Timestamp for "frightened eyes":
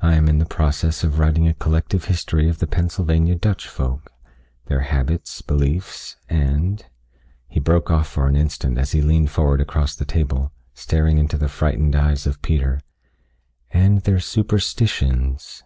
11.48-12.24